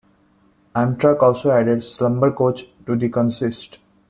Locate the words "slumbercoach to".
1.83-2.95